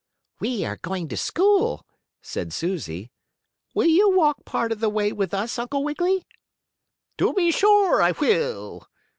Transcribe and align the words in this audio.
"We 0.39 0.65
are 0.65 0.77
going 0.77 1.09
to 1.09 1.15
school," 1.17 1.85
said 2.23 2.51
Susie. 2.53 3.11
"Will 3.75 3.85
you 3.85 4.09
walk 4.17 4.45
part 4.45 4.71
of 4.71 4.79
the 4.79 4.89
way 4.89 5.11
with 5.11 5.31
us, 5.31 5.59
Uncle 5.59 5.83
Wiggily?" 5.83 6.25
"To 7.19 7.33
be 7.35 7.51
sure 7.51 8.01
I 8.01 8.09
will!" 8.13 8.87